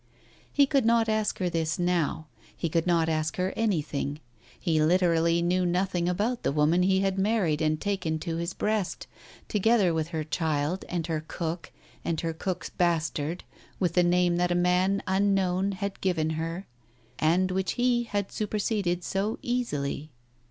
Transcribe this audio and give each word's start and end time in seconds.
He 0.51 0.65
could 0.65 0.83
not 0.83 1.07
ask 1.07 1.37
her 1.37 1.47
this 1.47 1.77
now, 1.77 2.25
he 2.57 2.69
could 2.69 2.87
not 2.87 3.07
ask 3.07 3.35
her 3.37 3.53
anything. 3.55 4.19
He 4.59 4.81
literally 4.81 5.43
knew 5.43 5.63
nothing 5.63 6.09
about 6.09 6.41
the 6.41 6.51
woman 6.51 6.81
he 6.81 7.01
had 7.01 7.19
married 7.19 7.61
and 7.61 7.79
taken 7.79 8.17
to 8.21 8.37
his 8.37 8.55
breast, 8.55 9.05
together 9.47 9.93
with 9.93 10.07
her 10.07 10.23
child 10.23 10.85
and 10.89 11.05
her 11.05 11.23
cook 11.27 11.71
and 12.03 12.19
her 12.21 12.33
cook's 12.33 12.71
bastard, 12.71 13.43
with 13.79 13.93
the 13.93 14.01
name 14.01 14.37
that 14.37 14.49
a 14.49 14.55
man 14.55 15.03
unknown 15.05 15.73
had 15.73 16.01
given 16.01 16.31
her 16.31 16.65
and 17.19 17.51
which 17.51 17.73
he 17.73 18.05
had 18.05 18.31
superseded 18.31 19.03
so 19.03 19.37
easily. 19.43 20.09